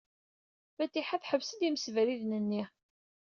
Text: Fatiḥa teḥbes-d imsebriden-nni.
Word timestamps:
Fatiḥa 0.75 1.17
teḥbes-d 1.21 1.61
imsebriden-nni. 1.67 2.63